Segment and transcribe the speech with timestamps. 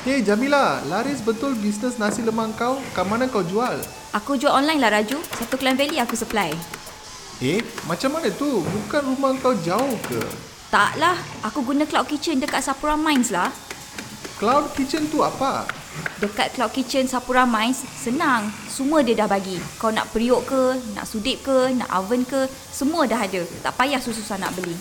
[0.00, 2.80] Hey Jamila, laris betul bisnes nasi lemak kau?
[2.96, 3.76] Kat mana kau jual?
[4.16, 5.20] Aku jual online lah Raju.
[5.36, 6.56] Satu Klang Valley aku supply.
[7.44, 8.64] Eh, macam mana tu?
[8.64, 10.24] Bukan rumah kau jauh ke?
[10.72, 11.20] Tak lah.
[11.44, 13.52] Aku guna Cloud Kitchen dekat Sapura Mines lah.
[14.40, 15.68] Cloud Kitchen tu apa?
[16.16, 18.48] Dekat Cloud Kitchen Sapura Mines, senang.
[18.72, 19.60] Semua dia dah bagi.
[19.76, 23.44] Kau nak periuk ke, nak sudip ke, nak oven ke, semua dah ada.
[23.60, 24.72] Tak payah susah-susah nak beli.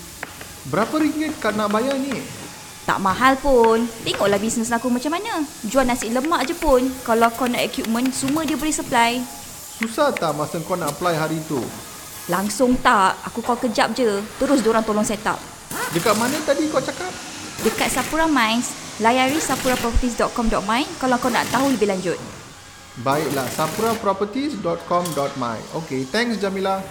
[0.72, 2.24] Berapa ringgit kau nak bayar ni?
[2.90, 3.86] Tak mahal pun.
[4.02, 5.46] Tengoklah bisnes aku macam mana.
[5.62, 6.82] Jual nasi lemak je pun.
[7.06, 9.22] Kalau kau nak equipment, semua dia boleh supply.
[9.78, 11.62] Susah tak masa kau nak apply hari tu?
[12.34, 13.14] Langsung tak.
[13.30, 14.26] Aku call kejap je.
[14.42, 15.38] Terus diorang tolong set up.
[15.94, 17.14] Dekat mana tadi kau cakap?
[17.62, 22.18] Dekat Sapura Mines, layari sapuraproperties.com.my kalau kau nak tahu lebih lanjut.
[23.06, 25.58] Baiklah, sapuraproperties.com.my.
[25.86, 26.82] Okay, thanks Jamila.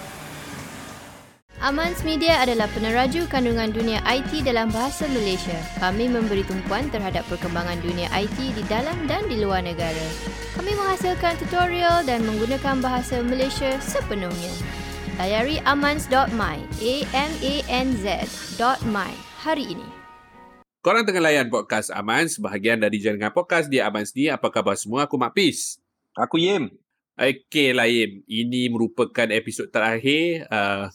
[1.59, 5.59] Amans Media adalah peneraju kandungan dunia IT dalam bahasa Malaysia.
[5.83, 10.07] Kami memberi tumpuan terhadap perkembangan dunia IT di dalam dan di luar negara.
[10.55, 14.55] Kami menghasilkan tutorial dan menggunakan bahasa Malaysia sepenuhnya.
[15.19, 18.23] Layari amans.my, A-M-A-N-Z.my
[19.43, 19.83] hari ini.
[20.79, 24.31] Korang tengah layan podcast Amans, bahagian dari jaringan podcast di Amans ni.
[24.31, 25.11] Apa khabar semua?
[25.11, 25.75] Aku Mak Pis.
[26.15, 26.71] Aku Yim.
[27.19, 28.23] Okay lah Yim.
[28.23, 30.87] Ini merupakan episod terakhir uh,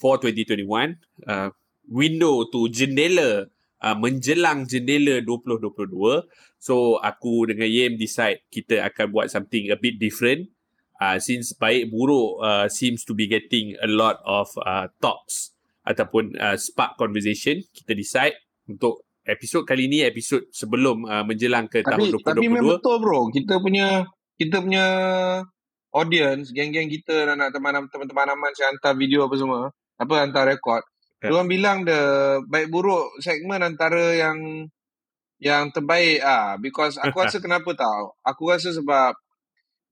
[0.00, 0.96] for 2021.
[1.28, 1.52] Uh,
[1.84, 3.52] window tu jendela
[3.84, 6.24] uh, menjelang jendela 2022.
[6.56, 10.48] So aku dengan Yim decide kita akan buat something a bit different.
[11.00, 15.56] Uh, since baik buruk uh, seems to be getting a lot of uh, talks
[15.88, 18.36] ataupun uh, spark conversation, kita decide
[18.68, 22.28] untuk episod kali ni episod sebelum uh, menjelang ke Tapi, tahun 2022.
[22.28, 23.20] tapi memang betul bro.
[23.32, 24.04] Kita punya
[24.36, 24.86] kita punya
[25.90, 29.72] audience, geng-geng kita dan nak teman teman-teman aman saya hantar video apa semua.
[30.00, 30.80] Apa hantar rekod.
[31.20, 31.36] Yeah.
[31.36, 32.00] Diorang bilang the
[32.48, 34.66] baik buruk segmen antara yang
[35.40, 38.16] yang terbaik ah because aku rasa kenapa tahu?
[38.24, 39.12] Aku rasa sebab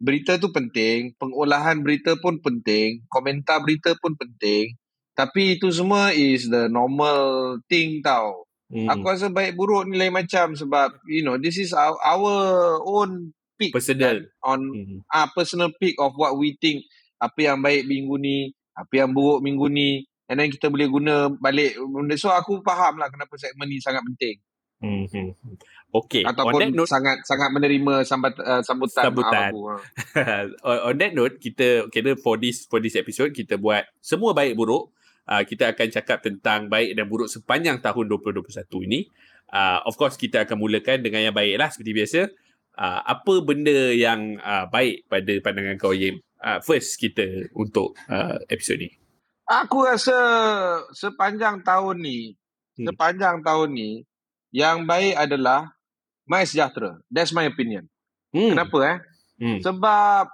[0.00, 4.72] berita tu penting, pengolahan berita pun penting, komentar berita pun penting.
[5.18, 8.46] Tapi itu semua is the normal thing tau.
[8.70, 8.86] Hmm.
[8.86, 12.36] Aku rasa baik buruk ni lain macam sebab you know this is our, our
[12.84, 14.22] own pick Personal.
[14.44, 15.02] on Hmm.
[15.10, 16.84] ah personal pick of what we think
[17.18, 21.26] apa yang baik minggu ni, apa yang buruk minggu ni and then kita boleh guna
[21.34, 22.14] balik benda.
[22.14, 24.38] So aku faham lah kenapa segmen ni sangat penting
[24.78, 25.10] Hmm.
[25.10, 25.34] hmm.
[25.88, 26.22] Okay.
[26.22, 29.50] on that ataupun note, sangat sangat menerima sambat, uh, sambutan, Sambutan.
[29.50, 29.60] aku.
[29.66, 29.74] ha.
[30.70, 34.54] on, on that note, kita kira for this for this episode kita buat semua baik
[34.54, 34.94] buruk.
[35.28, 38.48] Uh, kita akan cakap tentang baik dan buruk sepanjang tahun 2021
[38.88, 39.08] ini.
[39.48, 42.20] Uh, of course kita akan mulakan dengan yang baik lah seperti biasa.
[42.78, 46.22] Uh, apa benda yang uh, baik pada pandangan kau Yim?
[46.38, 48.94] Uh, first kita untuk uh, episod ni.
[49.42, 50.14] Aku rasa
[50.92, 52.18] sepanjang tahun ni,
[52.78, 52.94] Hmm.
[52.94, 53.90] sepanjang tahun ni
[54.54, 55.74] yang baik adalah
[56.30, 57.02] My Sejahtera.
[57.10, 57.90] That's my opinion.
[58.30, 58.54] Hmm.
[58.54, 58.98] Kenapa eh?
[59.42, 59.58] Hmm.
[59.58, 60.24] Sebab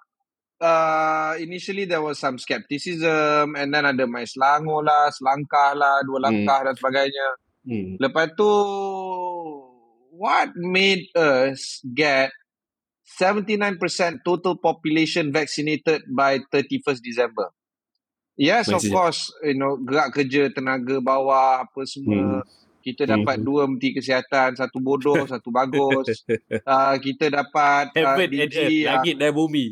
[0.61, 6.21] uh, initially there was some skepticism and then ada main Selangor lah, Selangkah lah, dua
[6.21, 6.27] Hmm.
[6.29, 7.29] langkah dan sebagainya.
[7.65, 7.97] Hmm.
[7.97, 8.51] Lepas tu,
[10.13, 12.29] what made us get
[13.05, 13.77] 79%
[14.25, 17.53] total population vaccinated by 31st December?
[18.35, 22.43] Yes, of course, you know, gerak kerja, tenaga bawah, apa semua.
[22.83, 23.47] Kita dapat Hmm.
[23.47, 26.27] dua menteri kesihatan, satu bodoh, satu bagus.
[26.51, 29.67] Uh, kita dapat uh, Heaven and earth, DG, uh, langit dan bumi.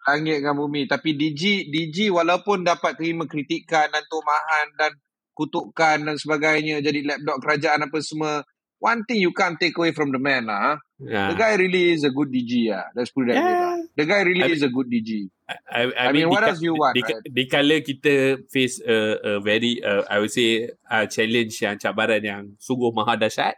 [0.00, 0.82] langit dengan bumi.
[0.86, 4.92] Tapi DG, DG walaupun dapat terima kritikan dan tomahan dan
[5.32, 8.44] kutukan dan sebagainya, jadi lapdog kerajaan apa semua,
[8.76, 10.76] one thing you can't take away from the man lah.
[11.08, 11.32] Ah.
[11.32, 12.92] The guy really is a good DG lah.
[12.92, 13.64] Let's put it that way Yeah.
[13.64, 13.76] lah.
[13.96, 15.32] The guy really I is a good DG.
[15.48, 17.24] I, I, I mean, what di, else you want, Di, right?
[17.24, 18.14] di kala kita
[18.52, 23.16] face a, a very, uh, I would say, uh, challenge yang cabaran yang sungguh maha
[23.16, 23.56] dahsyat,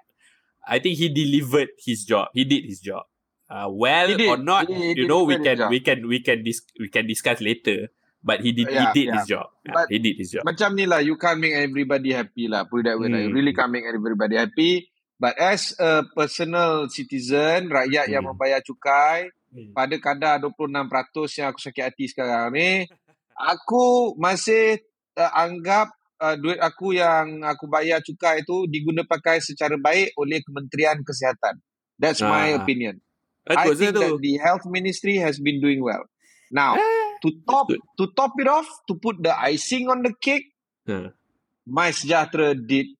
[0.62, 2.30] I think he delivered his job.
[2.30, 3.04] He did his job.
[3.50, 4.30] Uh, well He did.
[4.30, 7.04] or not, He- he you know, we can we can we can dis- we can
[7.10, 7.90] discuss later.
[8.22, 9.14] But he did he Yeah, did yeah.
[9.18, 9.46] his job.
[9.66, 10.46] Yeah, But- he did his job.
[10.46, 12.70] Macam ni lah, you can't make everybody happy lah.
[12.70, 13.18] Put it that way lah.
[13.18, 13.36] You Hmm.
[13.36, 14.91] really can't make everybody happy.
[15.22, 18.34] But as a personal citizen, rakyat yang Hmm.
[18.34, 19.70] membayar cukai, Hmm.
[19.70, 22.90] pada kadar 26% yang aku sakit hati sekarang ni,
[23.38, 24.82] aku masih
[25.14, 30.42] uh, anggap uh, duit aku yang aku bayar cukai itu diguna pakai secara baik oleh
[30.42, 31.62] Kementerian Kesihatan.
[32.02, 32.58] That's my Ah.
[32.58, 32.98] opinion.
[33.46, 36.02] I Bagus lah think that the health ministry has been doing well.
[36.50, 40.50] Now, Eh, to top to top it off, to put the icing on the cake,
[40.82, 41.14] Huh.
[41.62, 42.90] My Sejahtera did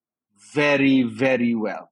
[0.54, 1.91] very, very well.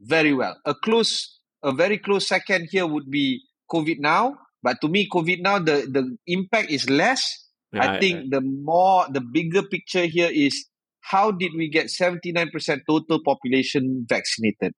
[0.00, 0.56] Very well.
[0.64, 4.36] A close, a very close second here would be COVID now.
[4.62, 7.46] But to me, COVID now, the, the impact is less.
[7.74, 10.66] I Yeah, think the more, the bigger picture here is
[11.00, 12.50] how did we get 79%
[12.88, 14.72] total population vaccinated?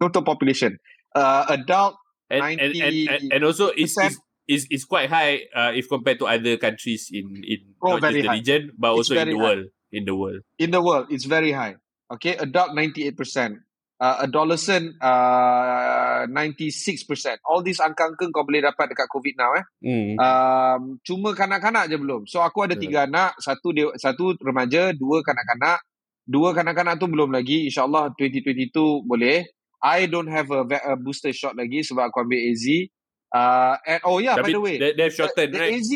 [0.00, 0.78] Total population.
[1.14, 1.94] uh, adult
[2.30, 4.18] and, and, and, and, and also it's, it's,
[4.48, 8.14] it's, it's quite high uh, if compared to other countries in in Oh, not just
[8.14, 8.34] the high.
[8.34, 9.42] region but It's also in the high.
[9.44, 10.40] world in the world.
[10.58, 11.06] in the world.
[11.10, 11.76] It's very high.
[12.12, 13.14] Okay, adult 98%.
[13.94, 17.38] Uh, adolescent uh, 96%.
[17.46, 19.64] All these angka-angka kau boleh dapat dekat COVID now eh.
[19.86, 20.18] Mm.
[20.18, 22.26] Um, cuma kanak-kanak je belum.
[22.26, 22.82] So aku ada Hmm.
[22.82, 25.78] tiga anak, satu dewa, satu remaja, dua kanak-kanak.
[26.26, 27.70] Dua kanak-kanak tu belum lagi.
[27.70, 29.46] InsyaAllah 2022 boleh.
[29.78, 32.64] I don't have a, a booster shot lagi sebab aku ambil AZ.
[33.30, 35.74] Uh, and oh yeah, by Tapi the way, they, they've shortened the, the right?
[35.76, 35.90] AZ,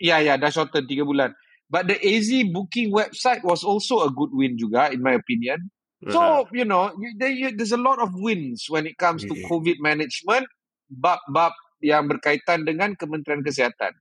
[0.00, 1.34] yeah, yeah, dah shorten tiga bulan.
[1.68, 5.70] But the AZ booking website was also a good win juga, in my opinion.
[6.00, 6.12] Uh-huh.
[6.12, 6.20] So
[6.56, 9.34] you know, you, there, you, there's a lot of wins when it comes to.
[9.48, 10.48] COVID management,
[10.88, 11.52] bab-bab
[11.84, 13.92] yang berkaitan dengan Kementerian Kesihatan.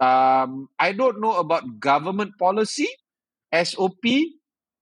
[0.00, 2.88] Um, I don't know about government policy,
[3.52, 4.00] SOP,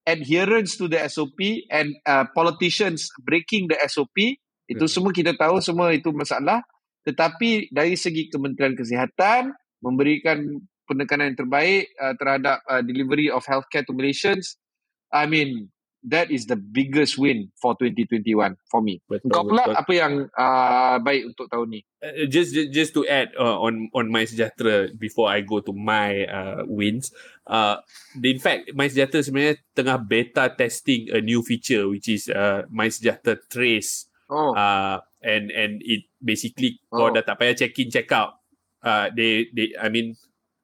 [0.06, 4.38] adherence to the SOP, and uh, politicians breaking the SOP.
[4.69, 4.93] Itu Mm.
[4.93, 6.62] semua kita tahu semua itu masalah.
[7.02, 9.50] Tetapi dari segi Kementerian Kesihatan
[9.82, 10.38] memberikan
[10.87, 14.61] penekanan yang terbaik uh, terhadap uh, delivery of healthcare to Malaysians.
[15.08, 15.73] I mean,
[16.05, 19.03] that is the biggest win for 2021 for me.
[19.06, 19.77] Betul, Kau pula betul.
[19.83, 21.81] apa yang uh, baik untuk tahun ni?
[21.99, 25.73] Uh, just just just to add uh, on on my sejahtera before I go to
[25.75, 27.11] my uh, wins.
[27.43, 27.83] Uh,
[28.15, 32.87] in fact, my sejahtera sebenarnya tengah beta testing a new feature which is uh, my
[32.89, 34.06] sejahtera trace.
[34.29, 37.11] Oh, Uh, and and it basically kau Oh.
[37.11, 38.39] dah tak payah check in check out.
[38.79, 40.15] Uh, they they I mean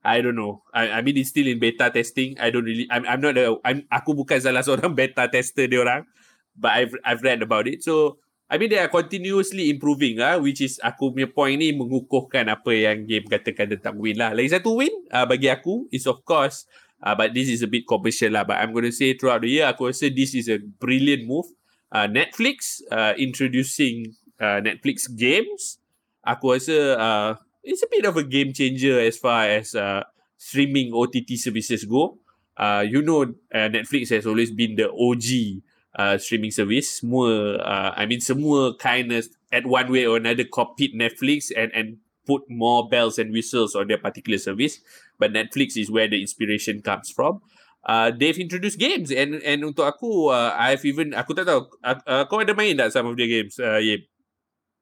[0.05, 0.61] I don't know.
[0.77, 2.37] I I mean it's still in beta testing.
[2.37, 2.85] I don't really.
[2.93, 3.57] I'm I'm not a.
[3.65, 6.05] I'm aku bukan salah seorang beta tester orang,
[6.53, 7.81] but I've I've read about it.
[7.81, 8.21] So
[8.53, 12.77] I mean they are continuously improving ah, which is aku punya point ni mengukuhkan apa
[12.77, 14.37] yang game katakan tentang win lah.
[14.37, 16.69] Lagi satu win uh, bagi aku is of course,
[17.01, 18.45] uh, but this is a bit commercial lah.
[18.45, 21.49] But I'm going to say throughout the year aku rasa this is a brilliant move.
[21.89, 25.81] Uh, Netflix uh, introducing uh, Netflix games.
[26.21, 27.31] Aku rasa uh,
[27.65, 30.05] it's a bit of a game changer as far as uh,
[30.37, 32.19] streaming OTT services go.
[32.57, 35.63] Uh, you know, uh, Netflix has always been the OG
[35.99, 37.01] uh, streaming service.
[37.01, 41.73] Semua, uh, I mean, semua kind of at one way or another copied Netflix and
[41.75, 44.81] and put more bells and whistles on their particular service.
[45.19, 47.43] But Netflix is where the inspiration comes from.
[47.85, 52.01] Uh, they've introduced games and and untuk aku, uh, I've even aku tak tahu, uh,
[52.09, 54.09] uh, kau ada main tak some of their games, uh, Yip?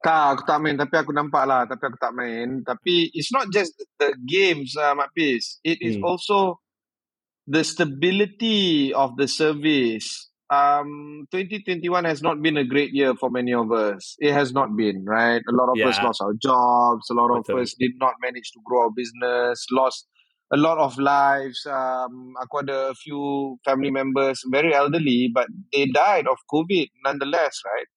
[0.02, 2.66] Tak, aku tak main tapi aku nampak lah tapi aku tak main.
[2.66, 3.70] Tapi it's not just
[4.02, 5.62] the games uh, Mak Pis.
[5.62, 6.04] It is Hmm.
[6.10, 6.58] also
[7.46, 10.26] the stability of the service.
[10.52, 14.18] Um, 2021 has not been a great year for many of us.
[14.18, 15.40] It has not been, right?
[15.48, 16.04] A lot of us Yeah.
[16.04, 17.06] lost our jobs.
[17.08, 17.62] A lot of Betul.
[17.62, 19.64] us did not manage to grow our business.
[19.72, 20.10] Lost
[20.52, 21.64] a lot of lives.
[21.64, 27.56] Um, aku ada a few family members, very elderly, but they died of COVID nonetheless,
[27.64, 27.88] right?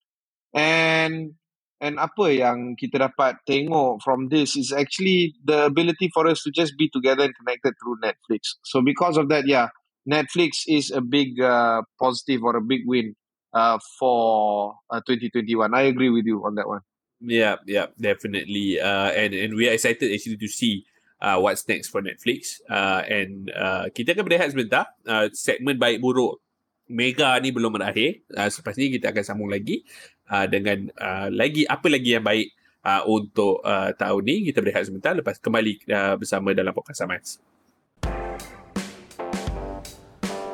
[0.55, 1.35] And
[1.81, 6.51] and apa yang kita dapat tengok from this is actually the ability for us to
[6.51, 8.55] just be together and connected through Netflix.
[8.63, 9.69] So because of that, yeah,
[10.07, 13.15] Netflix is a big uh, positive or a big win
[13.51, 15.73] uh, for uh, 2021.
[15.73, 16.81] I agree with you on that one.
[17.19, 18.79] Yeah, yeah, definitely.
[18.79, 20.85] Uh, and and we are excited actually to see
[21.23, 22.61] uh, what's next for Netflix.
[22.69, 24.91] Uh, and uh, kita akan berehat sebentar.
[25.07, 26.39] Uh, segmen baik buruk
[26.85, 28.21] Mega ni belum berakhir.
[28.29, 29.81] Uh, selepas ni kita akan sambung lagi
[30.29, 32.53] uh, dengan uh, lagi apa lagi yang baik
[32.85, 34.35] uh, untuk uh, tahun ni.
[34.49, 37.29] Kita berehat sebentar lepas kembali uh, bersama dalam podcast Samans.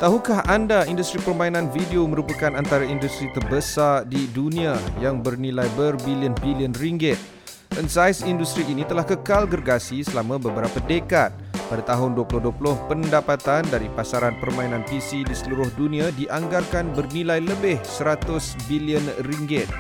[0.01, 7.22] Tahukah anda industri permainan video merupakan antara industri terbesar di dunia yang bernilai berbilion-bilion ringgit?
[7.70, 11.30] Dan saiz industri ini telah kekal gergasi selama beberapa dekad.
[11.72, 18.28] Pada tahun 2020, pendapatan dari pasaran permainan PC di seluruh dunia dianggarkan bernilai lebih 100
[18.68, 19.72] bilion ringgit.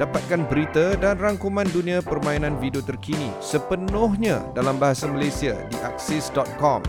[0.00, 6.80] Dapatkan berita dan rangkuman dunia permainan video terkini sepenuhnya dalam bahasa Malaysia di axis.com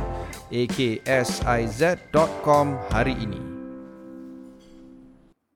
[0.48, 3.44] aksiz.com hari ini.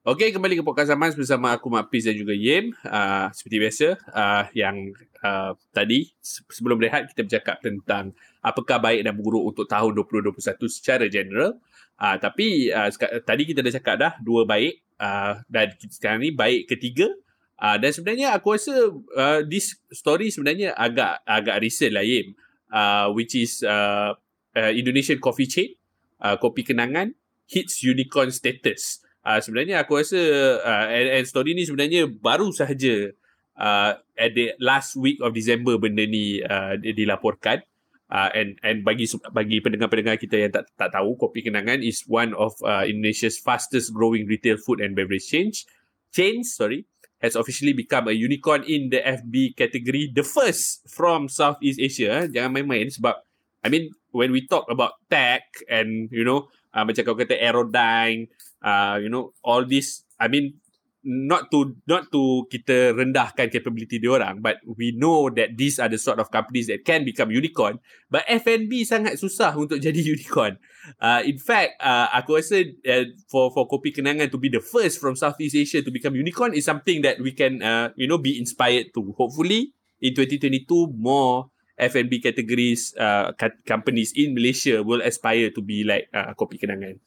[0.03, 2.75] Okey, kembali ke podcast Samans bersama aku Mak Piz dan juga Yim.
[2.83, 4.91] Uh, seperti biasa, uh, yang
[5.23, 10.39] uh, tadi se- sebelum berehat kita bercakap tentang apakah baik dan buruk untuk tahun 2021
[10.67, 11.59] secara general.
[11.99, 12.87] Uh, tapi uh,
[13.23, 17.11] tadi kita dah cakap dah dua baik uh, dan sekarang ni baik ketiga.
[17.59, 18.87] Uh, dan sebenarnya aku rasa
[19.19, 22.35] uh, this story sebenarnya agak agak recent lah Yim.
[22.69, 24.13] Uh, which is uh,
[24.53, 25.73] uh, Indonesian coffee chain,
[26.21, 27.17] uh, kopi kenangan
[27.49, 29.01] hits unicorn status.
[29.25, 30.21] Uh, sebenarnya aku rasa
[30.61, 33.11] uh, and, and story ni sebenarnya baru sahaja
[33.59, 37.61] uh, at the last week of December benda ni uh, di- dilaporkan.
[38.09, 42.33] Uh, and and bagi bagi pendengar-pendengar kita yang tak tak tahu Kopi Kenangan is one
[42.33, 45.69] of uh, Indonesia's fastest growing retail food and beverage chains
[46.09, 46.89] chains sorry
[47.19, 52.23] has officially become a unicorn in the FB category, the first from Southeast Asia.
[52.23, 52.31] Eh.
[52.31, 53.19] Jangan main-main sebab
[53.59, 58.31] I mean when we talk about tech and you know uh, macam kau kata Aerodyne,
[58.63, 60.07] uh, you know all this.
[60.15, 60.63] I mean
[61.03, 65.87] not to not to kita rendahkan capability dia orang but we know that these are
[65.87, 67.79] the sort of companies that can become unicorn.
[68.11, 70.59] But F&B sangat susah untuk jadi unicorn.
[70.99, 74.99] Uh, in fact uh, aku rasa uh, for for kopi kenangan to be the first
[74.99, 78.35] from Southeast Asia to become unicorn is something that we can uh, you know be
[78.35, 79.15] inspired to.
[79.15, 79.71] Hopefully
[80.03, 80.67] in 2022
[80.99, 81.47] more
[81.79, 83.31] F&B categories uh,
[83.63, 86.99] companies in Malaysia will aspire to be like uh, kopi kenangan.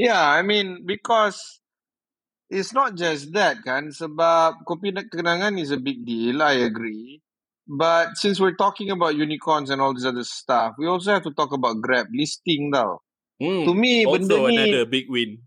[0.00, 1.59] Yeah i mean because
[2.50, 3.94] It's not just that kan?
[3.94, 7.22] Sebab kopi kenangan is a big deal I agree.
[7.70, 11.32] But since we're talking about unicorns and all this other stuff we also have to
[11.32, 12.98] talk about Grab listing tau.
[13.38, 15.46] Mm, to me also benda ni another big win.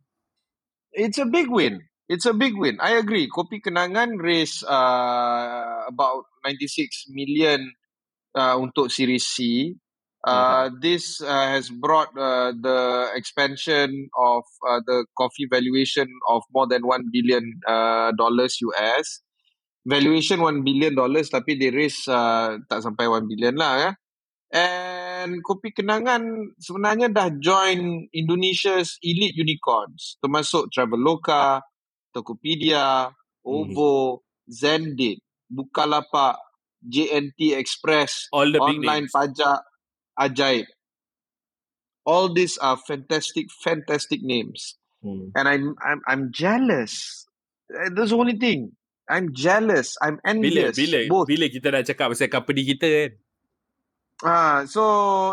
[0.96, 1.84] It's a big win.
[2.08, 2.80] It's a big win.
[2.80, 3.28] I agree.
[3.28, 7.68] Kopi kenangan raise uh, about 96 million
[8.32, 9.76] uh, untuk series C
[10.24, 16.66] Uh, this uh, has brought uh, the expansion of uh, the coffee valuation of more
[16.66, 19.20] than 1 billion uh, dollars US.
[19.84, 23.92] Valuation 1 billion dollars tapi they raise uh, tak sampai 1 billion lah ya.
[24.54, 31.60] And Kopi Kenangan sebenarnya dah join Indonesia's elite unicorns termasuk Traveloka,
[32.16, 33.12] Tokopedia,
[33.44, 34.24] OVO, mm.
[34.48, 35.20] Zendit,
[35.52, 36.40] Bukalapak,
[36.80, 39.73] JNT Express, All the online pajak,
[40.20, 40.66] ajaib.
[42.04, 45.32] All these are fantastic, fantastic names, hmm.
[45.40, 47.24] and I'm I'm I'm jealous.
[47.72, 48.76] Uh, that's the only thing.
[49.08, 49.96] I'm jealous.
[50.04, 50.76] I'm envious.
[50.76, 51.28] Bila, bila, both.
[51.32, 53.12] bila kita nak cakap pasal company kita kan?
[54.24, 54.82] Ah, so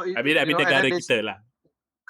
[0.02, 1.38] I mean, I mean negara kita lah.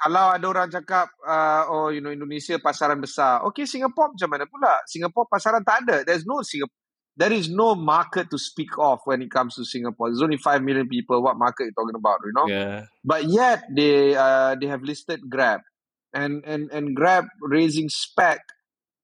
[0.01, 3.45] Kalau ada orang cakap, uh, oh, you know, Indonesia pasaran besar.
[3.53, 4.81] Okay, Singapore macam mana pula?
[4.89, 6.09] Singapore pasaran tak ada.
[6.09, 6.80] There's no Singapore
[7.21, 10.09] there is no market to speak of when it comes to Singapore.
[10.09, 11.23] There's only five million people.
[11.23, 12.19] What market are you talking about?
[12.25, 12.49] You know.
[12.49, 12.87] Yeah.
[13.05, 15.61] But yet they uh, they have listed Grab,
[16.15, 18.41] and and and Grab raising spec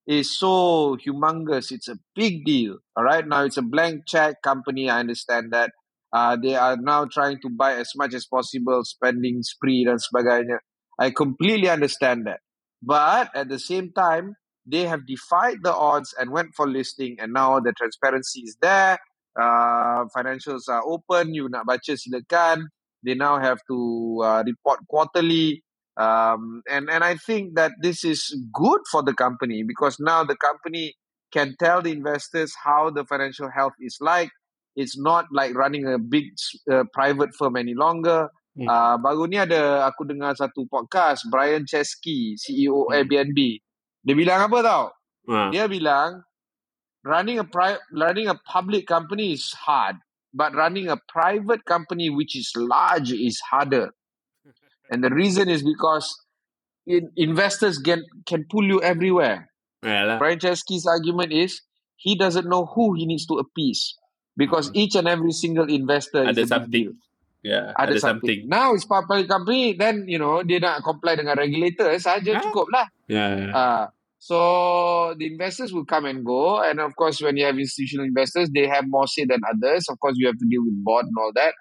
[0.07, 1.71] is so humongous.
[1.71, 2.79] It's a big deal.
[2.97, 3.29] All right.
[3.29, 4.89] Now it's a blank check company.
[4.89, 5.77] I understand that.
[6.11, 10.65] Uh, they are now trying to buy as much as possible, spending spree dan sebagainya.
[10.97, 12.41] I completely understand that.
[12.81, 17.33] But at the same time, they have defied the odds and went for listing and
[17.33, 18.99] now the transparency is there.
[19.39, 21.35] Uh, financials are open.
[21.35, 22.67] You nak baca silakan.
[23.05, 25.63] They now have to uh, report quarterly.
[25.97, 30.37] Um, and and I think that this is good for the company because now the
[30.37, 30.97] company
[31.33, 34.31] can tell the investors how the financial health is like.
[34.75, 36.37] It's not like running a big
[36.71, 38.29] uh, private firm any longer.
[38.57, 38.73] Hmm.
[38.73, 42.97] uh, baru ni ada aku dengar satu podcast Brian Chesky CEO hmm.
[42.97, 43.61] Airbnb
[44.07, 44.85] Dia bilang apa tau?
[45.27, 45.51] Ha.
[45.51, 46.23] Dia bilang
[47.03, 49.99] running a pri- running a public company is hard,
[50.31, 53.91] but running a private company which is large is harder.
[54.91, 56.07] And the reason is because
[56.87, 59.51] in, investors can can pull you everywhere.
[59.83, 60.23] Yalah.
[60.23, 61.63] Brian Chesky's argument is
[61.99, 63.99] he doesn't know who he needs to appease
[64.39, 64.79] because hmm.
[64.87, 66.95] each and every single investor ada is something.
[67.43, 68.47] Yeah, ada, ada something.
[68.47, 68.51] something.
[68.51, 72.87] Now it's public company, then you know dia nak comply dengan regulator saja cukup lah.
[73.07, 73.51] Yeah.
[73.55, 73.85] Uh,
[74.19, 76.63] So the investors will come and go.
[76.63, 79.87] And of course, when you have institutional investors, they have more say than others.
[79.89, 81.55] Of course, you have to deal with board and all that.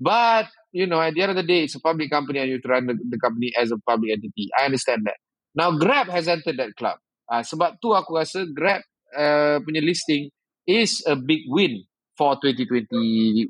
[0.00, 2.54] But, you know, at the end of the day, it's a public company and you
[2.58, 4.50] have to run the, the company as a public entity.
[4.58, 5.16] I understand that.
[5.54, 6.98] Now, Grab has entered that club.
[7.30, 8.82] Uh, sebab tu aku rasa Grab
[9.14, 10.28] uh, punya listing
[10.66, 11.86] is a big win
[12.18, 13.46] for 2021.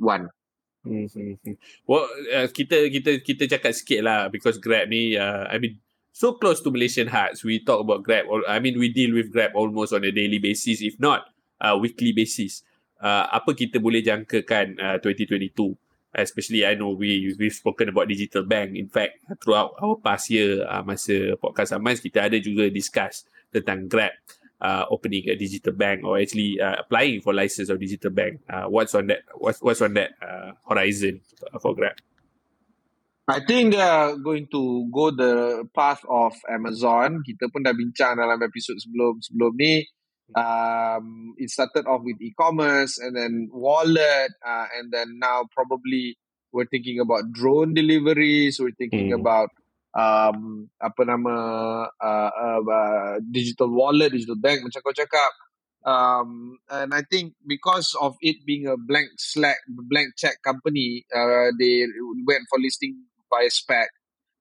[0.83, 1.55] Mm-hmm.
[1.87, 2.05] Well,
[2.35, 5.79] uh, kita kita kita cakap sikit lah because Grab ni, uh, I mean,
[6.13, 7.43] so close to Malaysian hearts.
[7.43, 8.29] We talk about Grab.
[8.47, 12.13] I mean, we deal with Grab almost on a daily basis, if not uh, weekly
[12.13, 12.63] basis.
[13.03, 15.75] Uh, apa kita boleh jangkakan uh, 2022?
[16.13, 18.77] Especially, I know we we've spoken about digital bank.
[18.77, 23.89] In fact, throughout our past year, uh, masa podcast Amaz, kita ada juga discuss tentang
[23.89, 24.13] Grab
[24.61, 28.45] uh, opening a digital bank or actually uh, applying for license of digital bank.
[28.45, 29.25] Uh, what's on that?
[29.41, 31.25] What's what's on that uh, horizon
[31.65, 31.97] for Grab?
[33.33, 37.25] I think they are going to go the path of Amazon.
[37.25, 39.89] Kita pun dah bincang dalam episod sebelum sebelum ni.
[40.33, 46.17] Um, it started off with e-commerce and then wallet, uh, and then now probably
[46.53, 48.61] we're thinking about drone deliveries.
[48.61, 49.21] We're thinking mm.
[49.21, 49.53] about
[49.97, 51.35] um, apa nama
[52.01, 55.33] uh, uh, uh, digital wallet, digital bank macam kau cakap.
[55.83, 61.51] Um, and I think because of it being a blank slack, blank check company, uh,
[61.59, 61.85] they
[62.23, 63.89] went for listing by spec.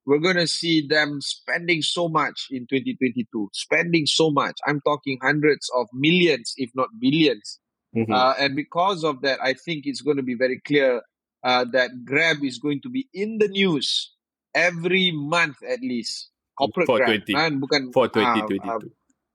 [0.06, 3.50] we're going to see them spending so much in 2022.
[3.54, 4.58] Spending so much.
[4.66, 7.60] I'm talking hundreds of millions, if not billions.
[7.96, 8.10] Mhm.
[8.10, 11.02] Uh, and because of that, I think it's going to be very clear
[11.44, 14.14] uh, that Grab is going to be in the news
[14.56, 16.30] every month at least.
[16.58, 17.52] Corporate For Grab, 20 kan?
[17.62, 18.62] Bukan for ah, 2022.
[18.64, 18.80] ah,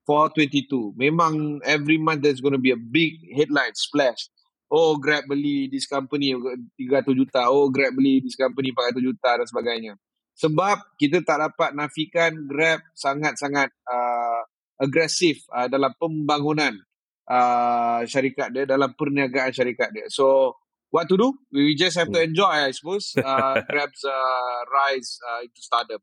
[0.07, 0.95] for 22.
[0.99, 4.31] Memang every month there's going to be a big headline splash.
[4.67, 7.47] Oh, Grab beli this company 300 juta.
[7.47, 9.93] Oh, Grab beli this company 400 juta dan sebagainya.
[10.37, 14.43] Sebab kita tak dapat nafikan Grab sangat-sangat uh,
[14.83, 16.77] agresif uh, dalam pembangunan
[17.31, 20.07] uh, syarikat dia, dalam perniagaan syarikat dia.
[20.11, 20.57] So,
[20.91, 21.29] what to do?
[21.55, 26.03] We just have to enjoy, I suppose, uh, Grab's uh, rise uh, into stardom.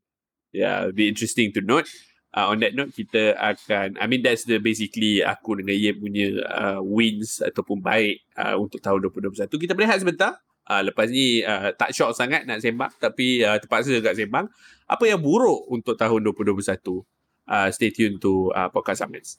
[0.54, 1.90] Yeah, it'll be interesting to note.
[2.34, 6.42] Uh, on that note, kita akan, I mean that's the basically aku dengan Ye punya
[6.50, 9.54] uh, wins ataupun baik uh, untuk tahun 2021.
[9.54, 10.42] Kita berehat sebentar.
[10.66, 14.50] Uh, lepas ni uh, tak shock sangat nak sembang tapi uh, terpaksa agak sembang.
[14.90, 17.06] Apa yang buruk untuk tahun 2021?
[17.44, 19.38] Uh, stay tuned to uh, Podcast Summits.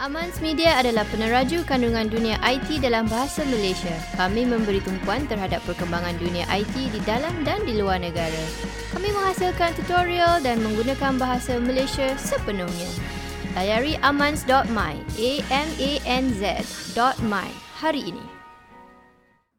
[0.00, 3.92] Amans Media adalah peneraju kandungan dunia IT dalam bahasa Malaysia.
[4.16, 8.40] Kami memberi tumpuan terhadap perkembangan dunia IT di dalam dan di luar negara.
[8.96, 12.88] Kami menghasilkan tutorial dan menggunakan bahasa Malaysia sepenuhnya.
[13.52, 16.68] Layari amans.my, A-M-A-N-Z.my
[17.76, 18.24] hari ini.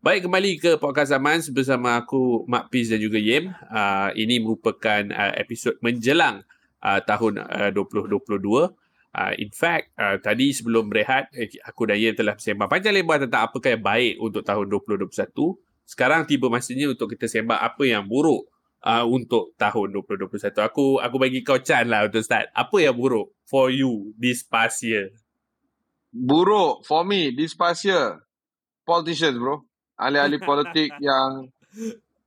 [0.01, 3.53] Baik, kembali ke Podcast Zaman bersama aku, Mak Piz dan juga Yem.
[3.69, 6.41] Uh, ini merupakan uh, episod menjelang
[6.81, 8.82] uh, tahun uh, 2022.
[9.13, 13.21] Uh, in fact, uh, tadi sebelum berehat, eh, aku dan Yem telah sembang panjang lebar
[13.21, 15.53] tentang apakah yang baik untuk tahun 2021.
[15.85, 18.49] Sekarang tiba masanya untuk kita sembang apa yang buruk
[18.81, 20.49] uh, untuk tahun 2021.
[20.65, 22.49] Aku aku bagi kau Chan lah untuk start.
[22.57, 25.13] Apa yang buruk for you this past year?
[26.09, 28.17] Buruk for me this past year.
[28.81, 29.61] Politicians, bro.
[29.93, 31.53] Ahli-ahli politik yang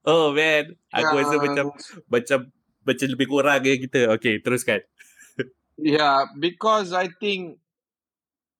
[0.07, 1.67] Oh man, aku yang rasa macam
[2.07, 2.39] macam
[2.87, 4.15] macam lebih kurang ya kita.
[4.15, 4.87] Okay, teruskan.
[5.77, 7.61] Yeah, because I think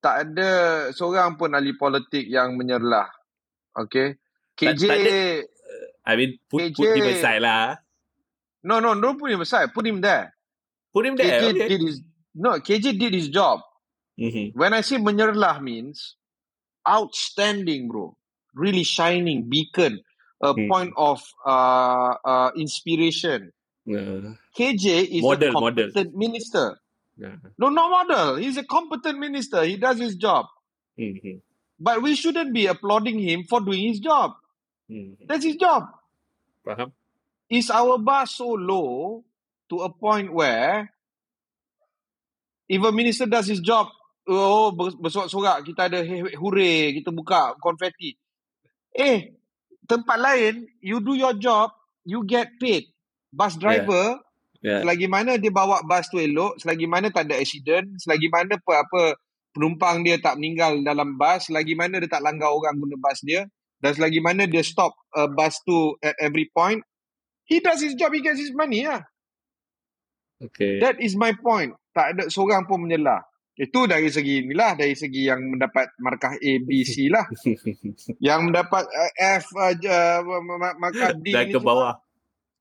[0.01, 0.51] tak ada
[0.93, 3.09] seorang pun ahli politik yang menyerlah.
[3.73, 4.21] Okay.
[4.55, 5.45] KJ, Tak- tak ada-
[6.07, 7.19] I mean, put, put him KJ.
[7.19, 7.77] aside lah.
[8.63, 9.71] no, no, don't put him aside.
[9.73, 10.35] Put him there.
[10.91, 11.41] Put him there.
[11.41, 11.69] KJ Okay.
[11.71, 11.97] did his,
[12.35, 13.61] no, KJ did his job.
[14.17, 14.53] Mhm.
[14.55, 16.17] When I say menyerlah means
[16.87, 18.17] outstanding, bro.
[18.57, 20.01] Really shining beacon,
[20.41, 20.67] a Hmm.
[20.67, 23.53] point of uh, uh, inspiration.
[23.85, 25.87] Uh, KJ is Model, a model.
[25.93, 26.81] competent minister.
[27.17, 27.37] Yeah.
[27.59, 28.37] No, not model.
[28.37, 29.65] He's a competent minister.
[29.65, 30.47] He does his job.
[30.99, 31.41] Mhm.
[31.81, 34.33] But we shouldn't be applauding him for doing his job.
[34.89, 35.27] Mhm.
[35.29, 35.89] That's his job.
[36.65, 36.93] Faham?
[37.49, 39.23] Is our bar so low
[39.71, 40.91] to a point where
[42.69, 43.87] if a minister does his job,
[44.27, 46.03] oh ber- bersorak-sorak, kita ada
[46.35, 48.19] hooray, kita buka konfeti.
[48.91, 49.31] Eh,
[49.87, 51.71] tempat lain, you do your job,
[52.03, 52.91] you get paid.
[53.31, 54.26] Bus driver, Yeah.
[54.83, 58.73] Selagi mana dia bawa bas tu elok, selagi mana tak ada accident, selagi mana apa,
[58.83, 59.03] apa
[59.55, 63.47] penumpang dia tak meninggal dalam bas, selagi mana dia tak langgar orang guna bas dia,
[63.79, 66.83] dan selagi mana dia stop uh, bas tu at every point,
[67.47, 69.07] he does his job, he gets his money lah.
[70.37, 70.83] Okay.
[70.85, 71.73] That is my point.
[71.97, 73.25] Tak ada seorang pun menyelah.
[73.57, 77.25] Itu dari segi inilah, dari segi yang mendapat markah A, B, C lah.
[78.27, 81.97] yang mendapat uh, F, uh, uh, ma- ma- markah D Dan ke bawah.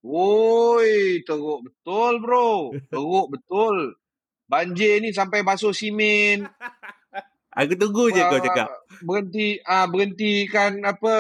[0.05, 2.69] Woi, teruk betul bro.
[2.93, 3.97] Teruk betul.
[4.45, 6.45] Banjir ni sampai basuh simen.
[7.57, 8.69] Aku tunggu je kau Ah, cakap.
[9.01, 11.13] Berhenti ah berhentikan apa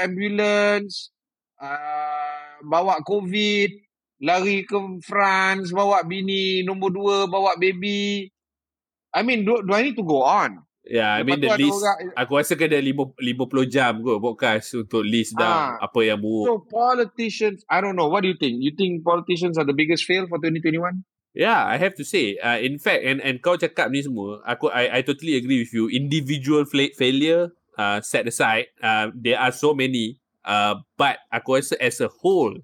[0.00, 1.12] ambulance.
[1.60, 3.84] Ah, bawa COVID.
[4.22, 8.30] Lari ke France, bawa bini nombor dua, bawa baby.
[9.10, 10.62] I mean, do, do I need to go on?
[10.82, 11.78] Yeah, I mean the list.
[11.78, 15.86] orang, Aku rasa kena 50, 50 jam kot podcast untuk list down Ah.
[15.86, 16.46] apa yang buruk.
[16.50, 18.10] so politicians, I don't know.
[18.10, 18.58] What do you think?
[18.58, 21.06] You think politicians are the biggest fail for 2021?
[21.32, 22.34] Yeah, I have to say.
[22.36, 25.72] Uh, in fact, and and kau cakap ni semua, aku I I totally agree with
[25.72, 25.86] you.
[25.88, 30.18] Individual fla- failure uh, set aside, uh, there are so many.
[30.42, 32.58] Uh, but aku rasa as a whole,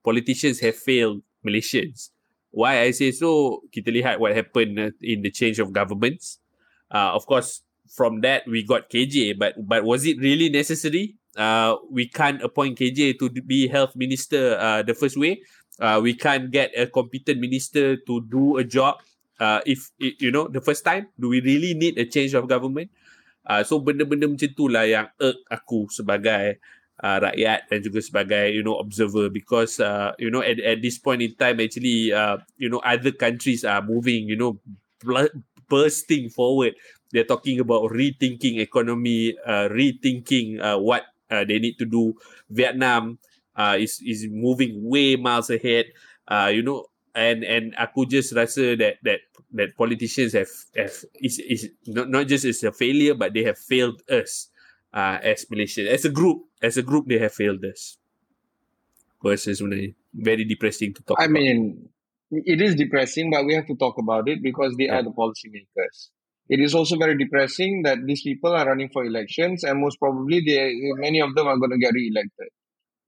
[0.00, 2.14] politicians have failed Malaysians.
[2.54, 3.60] Why I say so?
[3.68, 6.38] Kita lihat what happened uh, in the change of governments.
[6.90, 11.16] Uh, of course, from that we got KJ, but but was it really necessary?
[11.36, 15.42] Uh, we can't appoint KJ to be health minister uh, the first way.
[15.78, 18.96] Uh, we can't get a competent minister to do a job
[19.38, 21.08] uh, if i- you know the first time.
[21.20, 22.88] Do we really need a change of government?
[23.46, 26.58] Uh, so benda-benda macam tu lah yang irk aku sebagai
[26.98, 29.30] uh, rakyat dan juga sebagai you know observer.
[29.30, 33.14] Because uh, you know at, at this point in time actually uh, you know other
[33.14, 34.58] countries are moving you know
[35.68, 36.74] bursting forward
[37.12, 42.14] they're talking about rethinking economy uh, rethinking uh, what uh, they need to do
[42.50, 43.18] vietnam
[43.56, 45.86] uh, is is moving way miles ahead.
[46.28, 49.20] uh, you know and and aku just rasa that that
[49.54, 53.56] that politicians have have is is not not just is a failure but they have
[53.58, 54.50] failed us
[54.92, 57.96] uh, as Malaysia as a group as a group they have failed us.
[59.24, 61.42] Rasa sebenarnya very depressing to talk I about.
[61.42, 61.88] mean,
[62.30, 64.98] it is depressing, but we have to talk about it because they Yeah.
[64.98, 66.10] are the policymakers.
[66.48, 70.42] It is also very depressing that these people are running for elections, and most probably,
[70.46, 72.50] they many of them are going to get re-elected.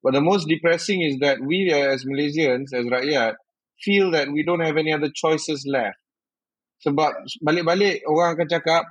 [0.02, 3.34] But the most depressing is that we, as Malaysians, as rakyat,
[3.82, 5.98] feel that we don't have any other choices left.
[6.86, 8.84] Sebab balik-balik orang akan cakap,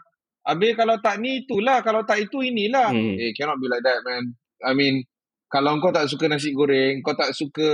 [0.47, 2.95] Habis kalau tak ni itulah, kalau tak itu inilah.
[2.95, 3.19] Hmm.
[3.19, 4.31] Eh, cannot be like that, man.
[4.63, 5.03] I mean,
[5.51, 7.67] kalau kau tak suka nasi goreng, kau tak suka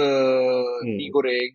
[0.82, 0.98] Hmm.
[0.98, 1.54] mi goreng,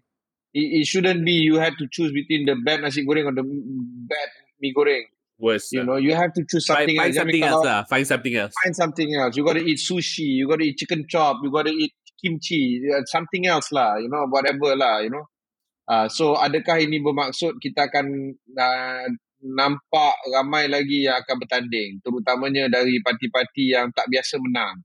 [0.55, 3.45] it, it shouldn't be you have to choose between the bad nasi goreng or the
[3.45, 4.29] bad
[4.61, 5.05] mi goreng.
[5.39, 5.71] Worse.
[5.71, 7.15] You uh, know, you have to choose find, something find else.
[7.15, 7.81] Jangan something else lah.
[7.87, 8.53] Find something else.
[8.59, 9.37] Find something else.
[9.39, 10.27] You got to eat sushi.
[10.43, 11.39] You got to eat chicken chop.
[11.47, 12.83] You got to eat kimchi.
[12.91, 14.03] uh, Something else lah.
[14.03, 14.99] You know, whatever lah.
[14.99, 15.31] You know.
[15.87, 19.07] Uh, so, adakah ini bermaksud kita akan uh,
[19.41, 24.83] nampak ramai lagi yang akan bertanding, terutamanya dari parti-parti yang tak biasa menang.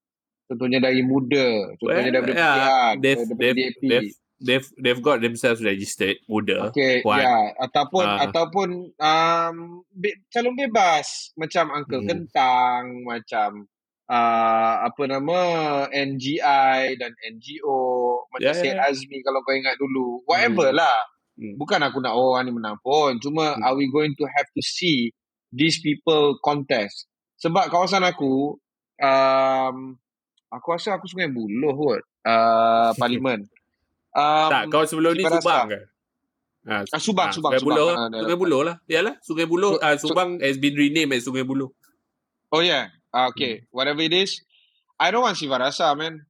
[0.47, 3.82] Contohnya dari muda, contohnya Well, daripada yeah, they've, daripada they've, DAP.
[3.84, 6.69] they've, they've, they've got themselves registered muda.
[6.69, 7.56] Okay, ya.
[7.58, 8.27] Ataupun Ah.
[8.27, 9.56] ataupun um,
[9.89, 12.10] be, calon bebas macam Uncle Hmm.
[12.12, 13.65] Kentang, macam
[14.12, 15.39] uh, apa nama
[15.89, 18.91] NGI dan NGO, macam Ya, Syed ya.
[18.91, 20.21] Azmi kalau kau ingat dulu.
[20.27, 20.79] Whatever Hmm.
[20.84, 20.99] lah.
[21.34, 21.56] Hmm.
[21.58, 23.17] Bukan aku nak oh, orang ni menang pun.
[23.17, 23.63] Cuma Hmm.
[23.63, 25.10] are we going to have to see
[25.49, 27.08] these people contest?
[27.39, 28.60] Sebab kawasan aku,
[29.01, 29.97] um,
[30.47, 33.47] aku rasa aku Sungai Buloh kot, uh, parlimen.
[34.13, 35.26] Um, tak, kau sebelum ni.
[35.26, 35.80] Subang ke?
[36.63, 37.76] Ha, Ah, Subang, ah, Subang, Sungai Subang.
[37.76, 37.89] Buloh.
[37.91, 38.38] Ah, dah Sungai.
[38.39, 38.76] Buloh lah.
[38.88, 39.76] Yalah, Sungai Buloh.
[39.76, 41.73] So- ah, so- Subang has been renamed as Sungai Buloh.
[42.54, 42.93] Oh yeah.
[43.10, 43.65] Uh, okay.
[43.73, 44.39] Whatever it is,
[44.95, 46.21] I don't want Siva Rasa, man.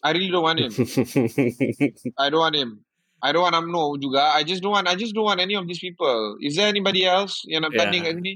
[0.00, 0.70] I really don't want him.
[2.22, 2.82] I don't want him.
[3.22, 4.34] I don't want UMNO juga.
[4.34, 4.86] I just don't want.
[4.86, 6.38] I just don't want any of these people.
[6.38, 7.78] Is there anybody else yang nak Yeah.
[7.82, 8.32] tanding kat sini?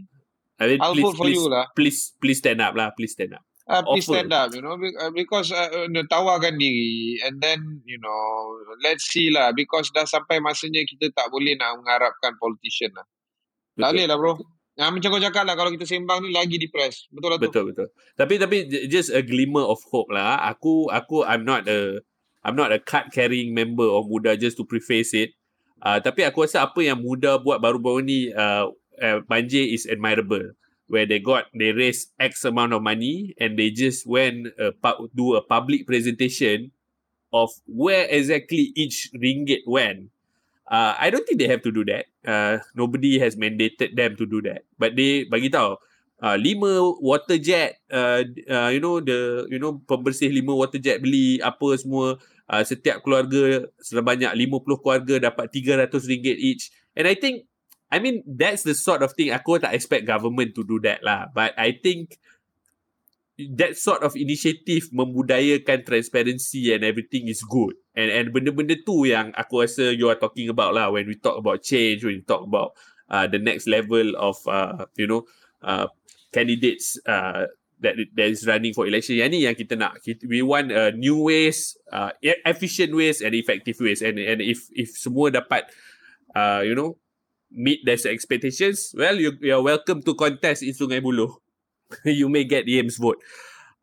[0.59, 1.67] I mean, I'll please, vote for please, you lah.
[1.79, 2.91] please, please stand up lah.
[2.99, 3.46] Please stand up.
[3.67, 4.23] Uh, please Offer.
[4.23, 8.23] stand up, you know, uh, because uh, uh, tawarkan diri and then, you know,
[8.87, 9.51] let's see lah.
[9.51, 13.03] Because dah sampai masanya kita tak boleh nak mengharapkan politician lah.
[13.75, 13.91] Tak Betul.
[13.91, 14.33] boleh lah, bro.
[14.77, 17.11] Yang macam kau cakap lah, kalau kita sembang ni lagi depressed.
[17.11, 17.51] Betul lah tu.
[17.51, 17.89] Betul betul.
[18.15, 20.39] Tapi tapi just a glimmer of hope lah.
[20.53, 21.99] Aku aku I'm not a
[22.47, 25.35] I'm not a card carrying member of Muda just to preface it.
[25.83, 28.71] Uh, tapi aku rasa apa yang Muda buat baru-baru ni uh,
[29.03, 30.55] uh, banjir is admirable.
[30.87, 35.11] Where they got they raise X amount of money and they just went uh, pu-
[35.15, 36.71] do a public presentation
[37.35, 40.15] of where exactly each ringgit went.
[40.67, 42.07] Uh, I don't think they have to do that.
[42.27, 44.67] Uh, nobody has mandated them to do that.
[44.79, 45.79] But they bagi tahu
[46.23, 51.03] uh, lima water jet uh, uh, you know the you know pembersih lima water jet
[51.03, 52.17] beli apa semua
[52.49, 57.45] uh, setiap keluarga sebanyak 50 keluarga dapat 300 ringgit each and I think
[57.91, 61.31] I mean that's the sort of thing aku tak expect government to do that lah.
[61.31, 62.19] But I think
[63.37, 67.77] that sort of initiative membudayakan transparency and everything is good.
[67.95, 70.91] And and benda-benda tu yang aku rasa you are talking about lah.
[70.91, 72.75] When we talk about change when we talk about
[73.07, 75.29] uh, the next level of uh, you know
[75.63, 75.87] uh,
[76.35, 77.47] candidates uh,
[77.81, 79.21] that that is running for election.
[79.21, 80.01] Yang ni yang kita nak.
[80.27, 84.01] We want uh, new ways uh, e- efficient ways and effective ways.
[84.01, 85.69] And and if if semua dapat
[86.33, 86.97] uh, you know
[87.57, 91.41] meet their expectations well you you are welcome to contest in Sungai Buloh.
[92.05, 93.23] You may get Yam's vote.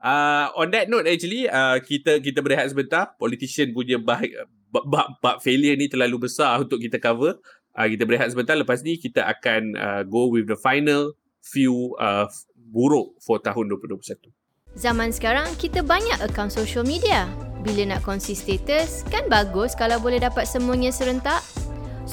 [0.03, 3.15] Uh, on that note actually uh, kita kita berehat sebentar.
[3.15, 4.29] Politician punya bahag,
[4.69, 7.39] bab, bab failure ni terlalu besar untuk kita cover.
[7.73, 8.59] Uh, kita berehat sebentar.
[8.59, 14.29] Lepas ni kita akan uh, go with the final few uh, buruk for tahun 2021
[14.73, 17.29] Zaman sekarang, kita banyak akaun social media.
[17.61, 21.45] Bila nak kongsi status, kan bagus kalau boleh dapat semuanya serentak?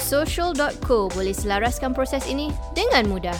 [0.00, 3.36] Social.co boleh selaraskan proses ini dengan mudah.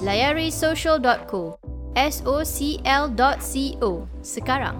[0.00, 1.60] Layari social.co.
[1.92, 3.90] S-O-C-L.co
[4.24, 4.76] sekarang.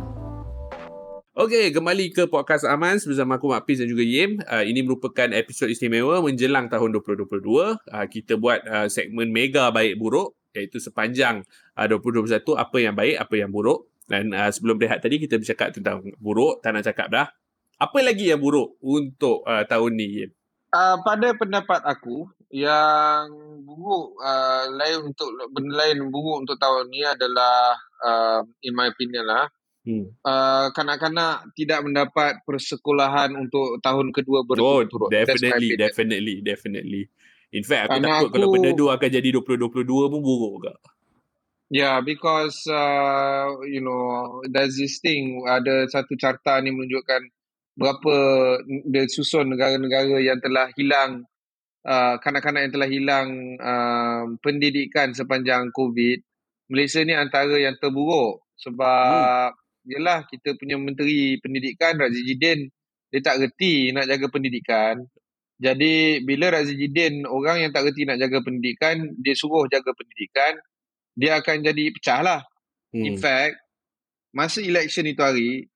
[1.39, 4.41] Okey, kembali ke podcast Amans bersama aku Mak Piz dan juga Yim.
[4.43, 7.29] Uh, ini merupakan episod istimewa menjelang tahun 2022.
[7.45, 7.77] Uh,
[8.11, 11.45] kita buat uh, segmen mega baik buruk iaitu sepanjang
[11.77, 13.87] uh, 2021 apa yang baik, apa yang buruk.
[14.09, 17.27] Dan uh, sebelum berehat tadi kita bercakap tentang buruk, tak nak cakap dah.
[17.79, 20.38] Apa lagi yang buruk untuk uh, tahun ni Yim?
[20.69, 23.25] Uh, pada pendapat aku yang
[23.65, 27.73] buruk uh, lain untuk benda lain buruk untuk tahun ni adalah
[28.05, 29.49] uh, in my opinion lah
[29.89, 30.05] Hmm.
[30.21, 35.09] uh, kanak-kanak tidak mendapat persekolahan untuk tahun kedua Oh, berturut-turut.
[35.09, 37.03] My definitely, definitely, definitely.
[37.57, 40.73] In fact, aku Anak takut kalau aku- benda tu akan jadi 2022 pun buruk juga.
[41.73, 47.33] Yeah, because uh, you know there's this thing ada satu carta ni menunjukkan
[47.79, 48.15] berapa
[48.91, 51.23] dia susun negara-negara yang telah hilang
[51.87, 53.29] uh, kanak-kanak yang telah hilang
[53.63, 56.19] uh, pendidikan sepanjang COVID,
[56.75, 59.87] Malaysia ni antara yang terburuk sebab hmm.
[59.87, 62.67] yelah kita punya menteri pendidikan Razi Jidin
[63.09, 65.01] dia tak reti nak jaga pendidikan.
[65.59, 70.55] Jadi bila Razi Jidin orang yang tak reti nak jaga pendidikan, dia suruh jaga pendidikan,
[71.19, 72.41] dia akan jadi pecah lah.
[72.95, 73.05] Hmm.
[73.05, 73.59] In fact,
[74.31, 75.67] masa election itu hari,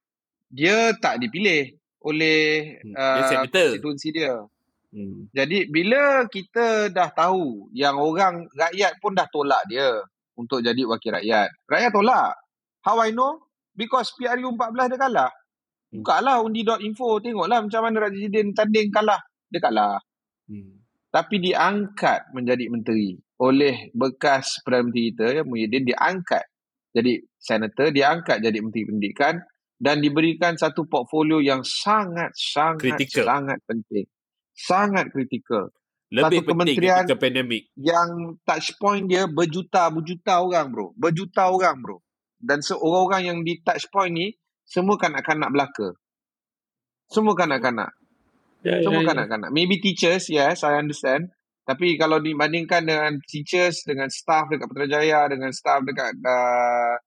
[0.52, 2.94] dia tak dipilih oleh hmm.
[2.94, 4.42] uh, konstituensi dia.
[4.92, 5.30] Hmm.
[5.32, 10.02] Jadi bila kita dah tahu yang orang rakyat pun dah tolak dia
[10.36, 11.48] untuk jadi wakil rakyat.
[11.66, 12.34] Rakyat tolak.
[12.84, 13.46] How I know?
[13.72, 15.30] Because PRU 14 dia kalah.
[15.90, 16.02] Hmm.
[16.04, 17.22] Buka lah undi.info.
[17.24, 19.20] Tengoklah macam mana Raja tanding kalah.
[19.48, 19.96] Dia kalah.
[20.50, 20.82] Hmm.
[21.12, 26.46] Tapi diangkat menjadi menteri oleh bekas Perdana Menteri kita, ya, Muhyiddin, diangkat
[26.92, 29.34] jadi senator, diangkat jadi menteri pendidikan
[29.82, 34.06] dan diberikan satu portfolio yang sangat-sangat sangat penting
[34.56, 35.72] sangat kritikal.
[36.12, 37.62] Lebih Satu kementerian ketika pandemik.
[37.72, 40.86] Yang touch point dia berjuta-berjuta orang bro.
[40.92, 41.98] Berjuta orang bro.
[42.36, 44.36] Dan seorang-orang yang di touch point ni,
[44.68, 45.96] semua kanak-kanak belaka.
[47.08, 47.96] Semua kanak-kanak.
[48.60, 49.10] Yeah, semua yeah, ya.
[49.16, 49.48] kanak-kanak.
[49.50, 49.56] Yeah.
[49.56, 51.32] Maybe teachers, yes, I understand.
[51.64, 56.98] Tapi kalau dibandingkan dengan teachers, dengan staff dekat Putrajaya, dengan staff dekat uh,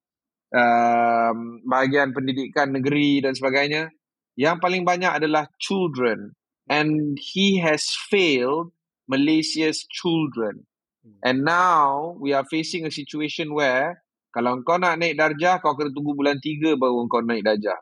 [0.54, 1.34] uh,
[1.66, 3.90] bahagian pendidikan negeri dan sebagainya,
[4.36, 6.36] yang paling banyak adalah children
[6.68, 8.76] and he has failed
[9.08, 10.66] Malaysia's children.
[11.06, 11.20] Hmm.
[11.24, 14.02] And now we are facing a situation where
[14.36, 17.80] kalau kau nak naik darjah, kau kena tunggu bulan tiga baru kau naik darjah.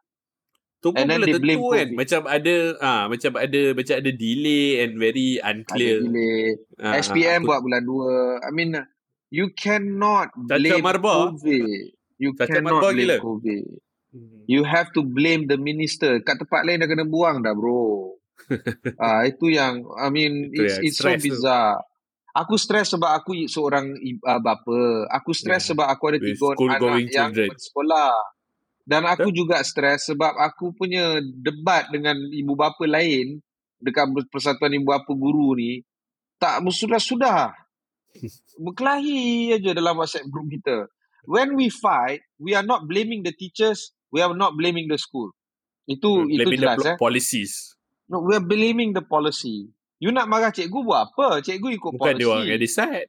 [0.83, 1.89] Tunggu and then they blame kan.
[1.95, 6.03] Macam ada ah macam ada macam ada delay and very unclear.
[6.03, 6.43] Ada delay.
[6.77, 7.49] Ah, SPM aku...
[7.49, 8.13] buat bulan dua.
[8.43, 8.75] I mean
[9.31, 12.02] you cannot blame COVID.
[12.23, 13.17] You Caca cannot blame gila.
[13.19, 13.65] COVID.
[14.15, 14.39] Hmm.
[14.47, 16.23] You have to blame the minister.
[16.23, 18.15] Kat tempat lain dah kena buang dah bro
[19.03, 21.79] ah itu yang I mean itu it's, it's so bizarre.
[21.79, 21.91] Tu.
[22.33, 23.93] Aku stres sebab aku seorang
[24.25, 25.05] uh, bapa.
[25.21, 25.69] Aku stres yeah.
[25.69, 28.13] sebab aku ada tiga anak yang bersekolah.
[28.83, 29.37] Dan aku yeah.
[29.37, 33.37] juga stres sebab aku punya debat dengan ibu bapa lain
[33.77, 35.85] dekat persatuan ibu bapa guru ni
[36.41, 37.53] tak sudah-sudah.
[38.65, 40.89] Berkelahi aja dalam WhatsApp group kita.
[41.23, 45.31] When we fight, we are not blaming the teachers, we are not blaming the school.
[45.87, 46.97] Itu itu jelas the eh.
[46.99, 47.75] policies.
[48.07, 49.71] No, we're blaming the policy.
[50.03, 51.39] You nak marah cikgu buat apa?
[51.39, 52.11] Cikgu ikut Bukan policy.
[52.11, 53.07] Bukan dia orang yang decide.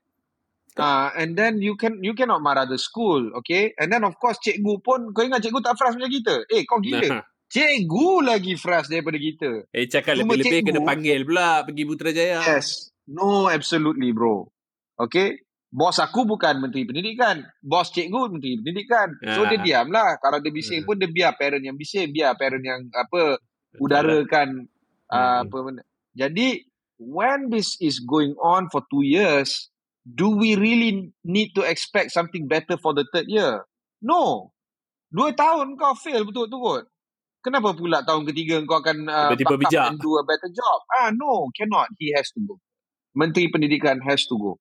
[0.74, 3.70] Uh, and then you can you cannot marah the school, okay?
[3.78, 6.34] And then of course cikgu pun, kau ingat cikgu tak frust macam kita?
[6.50, 7.06] Eh, kau gila.
[7.06, 7.24] Nah.
[7.46, 9.70] Cikgu lagi frust daripada kita.
[9.70, 12.42] Eh, cakap lebih-lebih kena panggil pula pergi Putrajaya.
[12.42, 12.90] Yes.
[13.06, 14.50] No, absolutely bro.
[14.98, 15.43] Okay?
[15.74, 17.42] Bos aku bukan menteri pendidikan.
[17.58, 19.10] Bos cikgu menteri pendidikan.
[19.34, 19.62] So dia ah.
[19.66, 20.22] diam lah.
[20.22, 20.86] Kalau dia bising uh.
[20.86, 22.14] pun dia biar parent yang bising.
[22.14, 23.42] Biar parent yang apa
[23.82, 24.70] udarakan
[25.14, 25.78] Uh, hmm.
[26.14, 26.64] Jadi
[26.98, 29.70] when this is going on for two years,
[30.02, 33.62] do we really need to expect something better for the third year?
[34.02, 34.50] No.
[35.14, 36.84] Dua tahun kau fail betul-betul kot.
[37.44, 40.78] Kenapa pula tahun ketiga kau akan uh, up and do a better job?
[40.96, 41.92] Ah no, cannot.
[42.00, 42.58] He has to go.
[43.14, 44.58] Menteri Pendidikan has to go.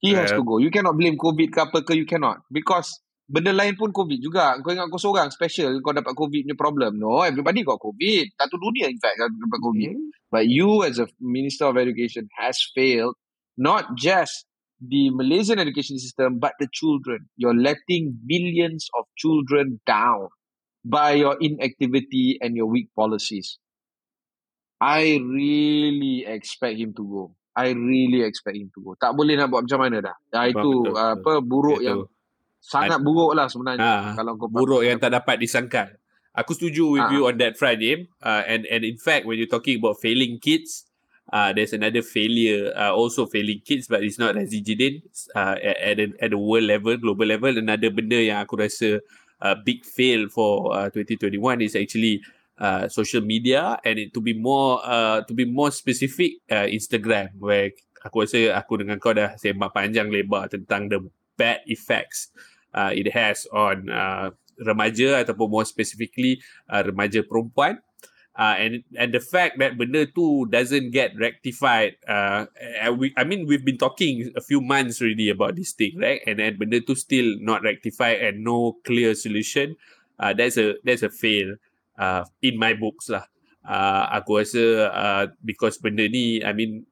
[0.00, 0.58] He uh, has to go.
[0.58, 2.42] You cannot blame COVID ke apa ke, you cannot.
[2.50, 2.90] Because
[3.28, 4.60] benda lain pun COVID juga.
[4.60, 7.00] Kau ingat kau seorang special kau dapat COVID punya problem.
[7.00, 8.36] No, everybody got COVID.
[8.36, 9.92] Satu dunia in fact dapat COVID.
[9.96, 10.08] Mm.
[10.28, 13.16] But you as a Minister of Education has failed
[13.56, 14.44] not just
[14.82, 17.30] the Malaysian education system but the children.
[17.40, 20.28] You're letting millions of children down
[20.84, 23.56] by your inactivity and your weak policies.
[24.80, 27.24] I really expect him to go.
[27.54, 28.90] I really expect him to go.
[28.98, 30.16] Tak boleh nak buat macam mana dah.
[30.34, 31.86] Ya, itu betul, apa buruk betul.
[31.86, 31.98] yang
[32.64, 35.92] sangat buruk lah sebenarnya ha, kalau kau buruk yang tak dapat disangkal
[36.32, 37.12] aku setuju with ha.
[37.12, 40.88] you on that Friday uh, and and in fact when you talking about failing kids
[41.28, 45.04] uh, there's another failure uh, also failing kids but it's not Jidin
[45.36, 49.04] uh, at, at, a, at a world level global level another benda yang aku rasa
[49.44, 52.24] uh, big fail for uh, 2021 is actually
[52.58, 57.34] uh, social media and it, to be more uh, to be more specific uh, Instagram
[57.38, 61.00] where aku rasa aku dengan kau dah sembang panjang lebar tentang the
[61.34, 62.30] bad effects
[62.76, 66.38] uh, it has on uh, remaja ataupun more specifically
[66.70, 67.80] uh, remaja perempuan.
[68.34, 72.42] Uh, and and the fact that benda tu doesn't get rectified uh,
[72.98, 76.18] we, I mean we've been talking a few months already about this thing right?
[76.26, 79.78] And then benda tu still not rectified and no clear solution.
[80.18, 81.62] Uh, that's a that's a fail
[81.98, 83.24] uh, in my books lah
[83.64, 86.84] uh, aku rasa uh, because benda ni I mean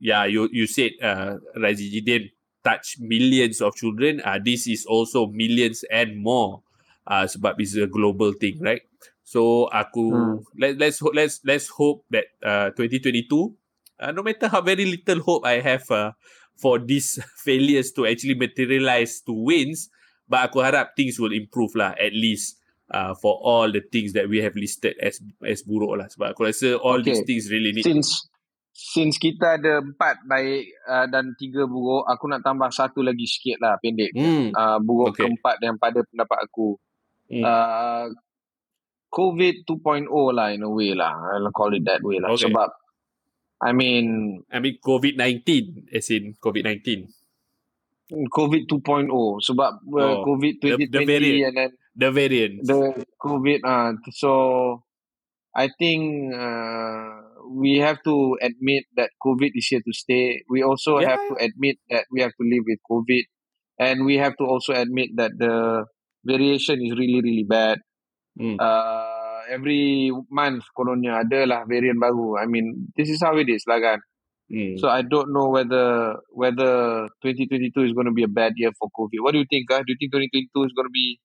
[0.00, 2.32] yeah you you said uh, Razi Jidin
[2.66, 4.18] touch millions of children.
[4.26, 6.66] Uh, this is also millions and more
[7.06, 8.82] uh, sebab it's a global thing, right?
[9.22, 10.42] So aku Hmm.
[10.58, 13.54] let let's let's let's hope that uh, 2022,
[14.02, 16.18] uh, no matter how very little hope I have uh,
[16.58, 19.90] for these failures to actually materialize to wins,
[20.26, 24.26] but aku harap things will improve lah at least uh, for all the things that
[24.26, 26.06] we have listed as as buruk lah.
[26.06, 27.12] Sebab aku rasa all Okay.
[27.12, 27.82] these things really need.
[27.82, 28.28] Since
[28.76, 33.56] since kita ada empat baik uh, dan tiga buruk, aku nak tambah satu lagi sikit
[33.58, 34.12] lah pendek.
[34.12, 34.52] Hmm.
[34.52, 35.24] Uh, buruk Okay.
[35.24, 36.76] keempat yang pada pendapat aku.
[37.26, 37.42] Hmm.
[37.42, 38.06] Uh,
[39.08, 41.14] COVID 2.0 lah in a way lah.
[41.32, 42.36] I'll call it that way lah.
[42.36, 42.46] Okay.
[42.46, 42.68] Sebab
[43.56, 45.48] I mean I mean COVID-19
[45.88, 47.08] as in COVID-19.
[48.06, 49.08] COVID 2.0
[49.42, 51.42] sebab uh, Oh, COVID the- 2020 the variant.
[51.42, 52.68] and then The variants.
[52.68, 54.84] the COVID uh, so
[55.56, 57.08] I think uh,
[57.48, 60.44] we have to admit that COVID is here to stay.
[60.50, 63.24] We also Yeah, have to admit that we have to live with COVID
[63.80, 65.86] and we have to also admit that the
[66.24, 67.80] variation is really really bad.
[68.36, 68.60] Hmm.
[68.60, 72.36] Uh, every month kononnya ada lah variant baru.
[72.36, 74.04] I mean this is how it is lah kan.
[74.52, 74.76] Hmm.
[74.76, 78.92] So I don't know whether whether 2022 is going to be a bad year for
[78.92, 79.24] COVID.
[79.24, 79.72] What do you think?
[79.72, 81.16] Ah, do you think 2022 is going to be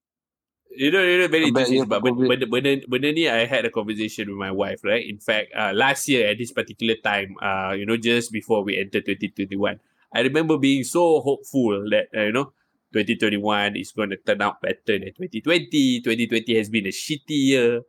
[0.71, 2.29] You know, you know, very interesting benda, COVID.
[2.29, 5.03] benda, benda, benda ni I had a conversation with my wife, right?
[5.03, 8.79] In fact, uh, last year at this particular time, uh, you know, just before we
[8.79, 9.79] enter 2021,
[10.13, 12.53] I remember being so hopeful that, uh, you know,
[12.93, 16.01] 2021 is going to turn out better than 2020.
[16.01, 17.81] 2020 has been a shitty year.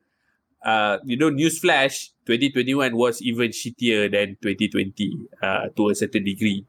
[0.62, 6.64] Uh, you know, newsflash, 2021 was even shittier than 2020 uh, to a certain degree.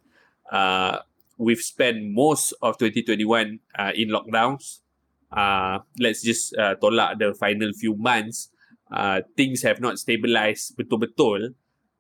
[0.51, 0.97] Uh,
[1.37, 4.79] we've spent most of 2021 uh, in lockdowns.
[5.33, 8.49] Uh, let's just uh, tolak the final few months.
[8.91, 11.49] Uh, things have not stabilized betul-betul.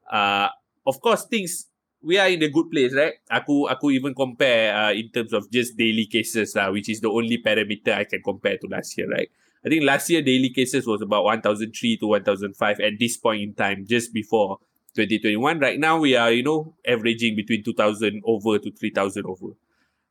[0.05, 0.47] Uh,
[0.85, 1.65] of course, things
[2.03, 3.13] we are in a good place, right?
[3.31, 7.09] Aku aku even compare uh, in terms of just daily cases, uh, which is the
[7.09, 9.31] only parameter I can compare to last year, right?
[9.65, 13.53] I think last year daily cases was about 1,003 to 1,005 at this point in
[13.55, 14.59] time, just before
[14.95, 15.59] 2021.
[15.59, 19.55] Right now, we are, you know, averaging between 2,000 over to 3,000 over.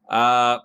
[0.09, 0.59] Uh,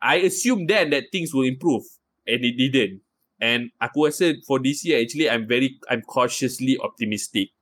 [0.00, 1.82] I assumed then that things will improve
[2.26, 3.02] and it didn't.
[3.40, 7.54] And aku rasa for this year, actually, I'm very, I'm cautiously optimistic.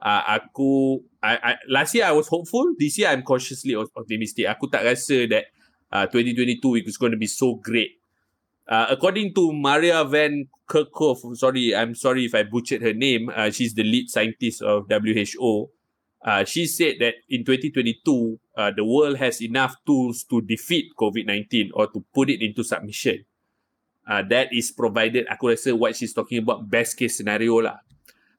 [0.00, 2.72] Uh, aku, I, I, last year I was hopeful.
[2.78, 4.48] This year I'm cautiously op- optimistic.
[4.48, 5.52] Aku tak rasa that
[5.92, 8.00] uh, 2022 is going to be so great.
[8.68, 13.32] Uh, according to Maria Van Kerkhove, sorry, I'm sorry if I butchered her name.
[13.32, 15.72] Uh, she's the lead scientist of WHO.
[16.18, 18.02] Uh, she said that in 2022,
[18.56, 23.24] uh, the world has enough tools to defeat COVID-19 or to put it into submission.
[24.08, 27.78] Uh, that is provided, aku rasa what she's talking about, best case scenario lah.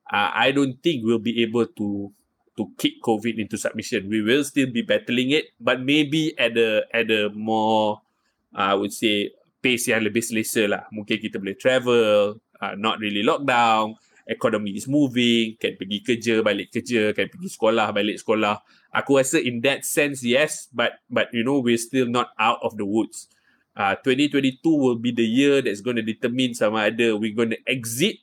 [0.09, 2.09] Uh, I don't think we'll be able to
[2.57, 4.11] to kick COVID into submission.
[4.11, 8.03] We will still be battling it, but maybe at a at a more,
[8.51, 9.31] uh, I would say,
[9.63, 10.83] pace yang lebih selesa lah.
[10.91, 13.95] Mungkin kita boleh travel, uh, not really lockdown,
[14.29, 18.61] economy is moving, can pergi kerja, balik kerja, can pergi sekolah, balik sekolah.
[18.93, 22.77] Aku rasa in that sense, yes, but but you know, we're still not out of
[22.77, 23.27] the woods.
[23.73, 27.61] Uh, 2022 will be the year that's going to determine sama ada we're going to
[27.63, 28.19] exit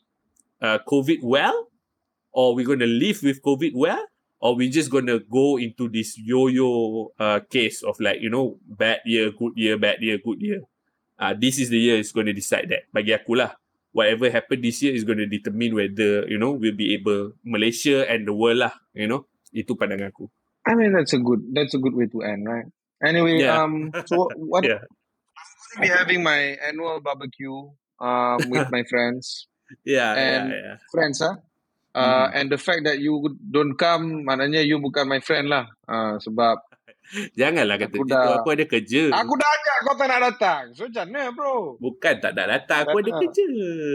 [0.60, 1.68] uh, COVID well,
[2.32, 4.04] or we're going to live with COVID well,
[4.40, 8.58] or we're just going to go into this yo-yo uh, case of like, you know,
[8.68, 10.60] bad year, good year, bad year, good year.
[11.18, 12.84] Uh, this is the year it's going to decide that.
[12.92, 13.56] Bagi aku lah,
[13.96, 18.04] whatever happen this year is going to determine whether, you know, we'll be able, Malaysia
[18.04, 19.24] and the world lah, you know.
[19.56, 20.28] Itu pandangan aku.
[20.68, 22.68] I mean that's a good that's a good way to end, right?
[23.00, 23.64] Anyway, Yeah.
[23.64, 24.84] um so what Yeah.
[25.78, 27.54] I'll be having my annual barbecue
[27.96, 29.48] um with my friends.
[29.86, 30.76] Yeah, And- yeah, yeah.
[30.92, 31.40] Friends ah.
[31.96, 32.36] Uh, Mhm.
[32.36, 35.64] and the fact that you don't come maknanya you bukan my friend lah.
[35.88, 36.60] Uh, sebab
[37.32, 39.02] Janganlah kata Aku dah- Aku ada kerja.
[39.10, 40.62] aku dah ajak kau tak nak datang.
[40.74, 41.78] So macam mana bro?
[41.78, 42.82] Bukan tak nak datang.
[42.84, 43.18] Aku ada Ah.
[43.20, 43.46] kerja.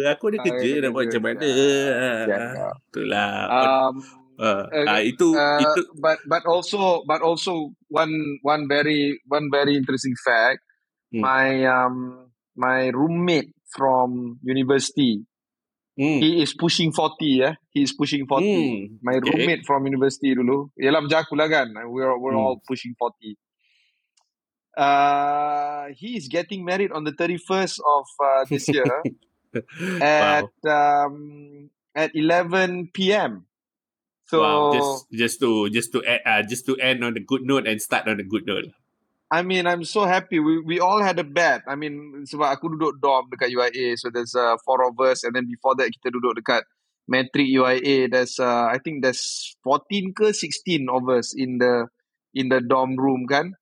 [0.09, 0.69] Aku ada Ah, kerja.
[0.69, 1.43] ada Nak buat macam mana.
[1.43, 2.39] Ah, ya.
[2.87, 3.31] Itulah.
[3.49, 3.95] Um,
[4.41, 5.81] Ah, uh, ah, itu, uh, itu.
[5.95, 8.09] but but also but also one
[8.41, 10.65] one very one very interesting fact.
[11.13, 11.21] Hmm.
[11.21, 11.95] My um
[12.57, 15.21] my roommate from university,
[15.99, 16.23] Hmm.
[16.23, 17.51] he is pushing 40 ya.
[17.69, 18.47] He is pushing 40.
[18.47, 18.95] Hmm.
[19.03, 19.27] My okay.
[19.27, 20.71] roommate from university dulu.
[20.79, 21.67] Yalah macam aku lah kan.
[21.91, 22.45] We're we're Hmm.
[22.47, 23.35] all pushing 40.
[24.71, 28.87] Uh, he is getting married on the 31st of uh, this year
[29.99, 33.43] at um, at 11 p.m.
[34.31, 34.71] So wow.
[34.71, 37.83] Just just to just to add, uh, just to end on a good note and
[37.83, 38.71] start on a good note.
[39.31, 40.43] I mean, I'm so happy.
[40.43, 41.63] We we all had a bet.
[41.63, 45.31] I mean, sebab aku duduk dorm dekat UIA, so there's uh, four of us, and
[45.31, 46.67] then before that kita duduk dekat
[47.07, 48.11] Matric UIA.
[48.11, 51.87] There's uh, I think there's 14 ke 16 of us in the
[52.35, 53.55] in the dorm room kan.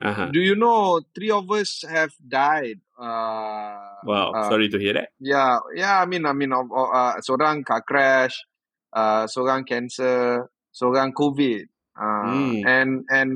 [0.00, 0.32] Uh-huh.
[0.32, 2.80] Do you know three of us have died?
[2.96, 5.12] Uh, Wow, uh, sorry to hear that.
[5.20, 6.00] Yeah, yeah.
[6.00, 8.32] I mean, I mean, of, uh, seorang car crash,
[8.96, 11.68] uh, seorang cancer, seorang COVID,
[12.00, 12.64] uh, Hmm.
[12.64, 13.30] and and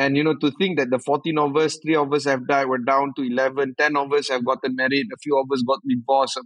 [0.00, 2.66] and you know to think that the fourteen of us, three of us have died,
[2.72, 5.80] we're down to 11, 10 of us have gotten married, a few of us got
[5.84, 6.40] divorced,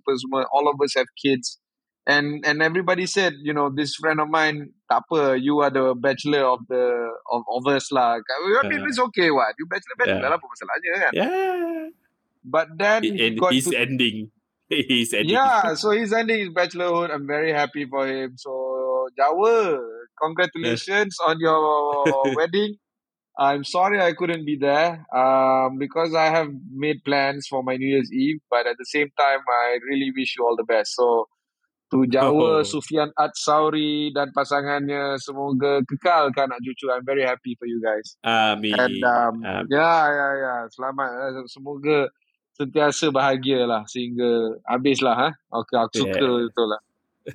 [0.50, 1.58] all of us have kids,
[2.06, 5.94] and and everybody said, you know, this friend of mine, tak apa, you are the
[5.94, 6.84] bachelor of the
[7.30, 8.18] of, of us lah.
[8.18, 8.36] I
[8.66, 8.88] mean, Yeah.
[8.90, 9.54] it's okay, what?
[9.56, 10.32] You bachelor, bachelor Yeah.
[10.34, 11.12] lah, apa masalahnya kan?
[11.14, 11.84] Yeah.
[12.44, 14.28] But then It, he he's to ending.
[14.68, 15.32] he's ending.
[15.38, 17.08] Yeah, so he's ending his bachelorhood.
[17.14, 18.36] I'm very happy for him.
[18.36, 18.52] So
[19.16, 19.80] Jawa,
[20.20, 22.04] congratulations on your
[22.36, 22.76] wedding.
[23.34, 27.90] I'm sorry I couldn't be there um, because I have made plans for my New
[27.90, 30.94] Year's Eve, but at the same time, I really wish you all the best.
[30.94, 31.26] So
[31.90, 32.62] to Jawa, Oh.
[32.62, 36.86] Sufian Atsauri dan pasangannya, semoga kekal kan cucu.
[36.94, 38.14] I'm very happy for you guys.
[38.22, 38.78] Amin.
[38.78, 39.66] And um, Amin.
[39.66, 40.54] ya, ya, ya.
[40.70, 41.10] Selamat.
[41.34, 42.08] eh, Semoga
[42.54, 45.14] sentiasa bahagia lah sehingga habis lah.
[45.18, 45.28] Ha?
[45.58, 46.46] Okay, aku suka Yeah.
[46.46, 46.80] betul lah.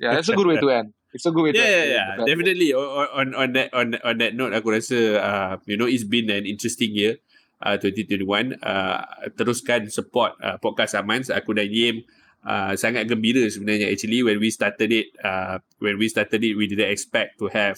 [0.00, 0.96] Yeah, it's a good way to end.
[1.12, 2.08] It's a good way to Yeah, yeah, yeah.
[2.22, 2.70] Definitely.
[2.74, 6.30] On, on on that on on that note, aku rasa uh, you know it's been
[6.30, 7.18] an interesting year.
[7.60, 9.04] Uh, 2021 uh,
[9.36, 12.08] teruskan support uh, podcast Amans aku dan Yim
[12.40, 16.64] uh, sangat gembira sebenarnya actually when we started it uh, when we started it we
[16.64, 17.76] didn't expect to have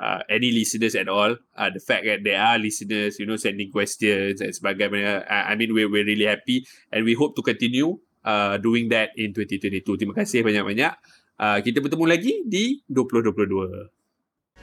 [0.00, 3.68] uh, any listeners at all uh, the fact that there are listeners you know sending
[3.68, 8.00] questions and sebagainya uh, I mean we're, we're really happy and we hope to continue
[8.24, 10.92] uh, doing that in 2022 terima kasih banyak-banyak
[11.38, 13.98] uh, kita bertemu lagi di 2022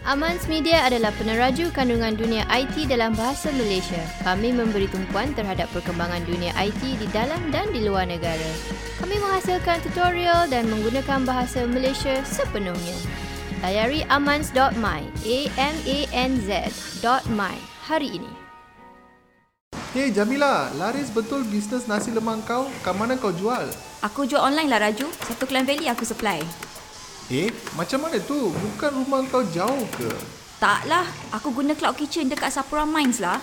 [0.05, 3.97] Amans Media adalah peneraju kandungan dunia IT dalam bahasa Malaysia.
[4.21, 8.51] Kami memberi tumpuan terhadap perkembangan dunia IT di dalam dan di luar negara.
[9.01, 12.93] Kami menghasilkan tutorial dan menggunakan bahasa Malaysia sepenuhnya.
[13.65, 16.49] Layari amans.my, A-M-A-N-Z
[17.01, 17.55] dot my
[17.87, 18.29] hari ini.
[19.95, 22.67] Hey Jamila, laris betul bisnes nasi lemak kau?
[22.83, 23.63] Kat mana kau jual?
[24.03, 25.07] Aku jual online lah Raju.
[25.23, 26.64] Satu Klang Valley aku supply.
[27.25, 28.53] Eh, macam mana tu?
[28.53, 30.13] Bukan rumah kau jauh ke?
[30.61, 33.41] Taklah, aku guna Cloud Kitchen dekat Sapura Mines lah.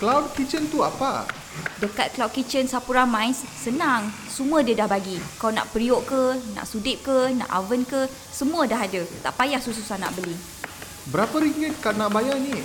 [0.00, 1.28] Cloud Kitchen tu apa?
[1.76, 4.08] Dekat Cloud Kitchen Sapura Mines, senang.
[4.32, 5.20] Semua dia dah bagi.
[5.36, 9.04] Kau nak periuk ke, nak sudip ke, nak oven ke, semua dah ada.
[9.20, 10.32] Tak payah susah-susah nak beli.
[11.12, 12.64] Berapa ringgit kau nak bayar ni?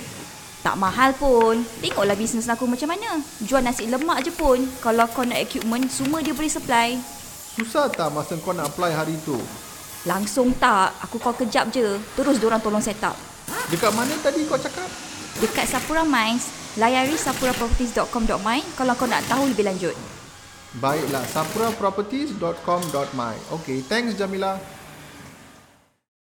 [0.64, 1.60] Tak mahal pun.
[1.84, 3.20] Tengoklah bisnes aku macam mana.
[3.44, 4.56] Jual nasi lemak je pun.
[4.80, 6.96] Kalau kau nak equipment, semua dia boleh supply.
[7.60, 9.36] Susah tak masa kau nak apply hari tu?
[10.02, 10.98] Langsung tak.
[11.06, 11.94] Aku call kejap je.
[12.18, 13.14] Terus diorang tolong set up.
[13.70, 14.90] Dekat mana tadi kau cakap?
[15.38, 19.96] Dekat Sapura Mines, layari sapuraproperties.com.my kalau kau nak tahu lebih lanjut.
[20.76, 24.56] Baiklah, sapuraproperties.com.my Okay, thanks Jamila.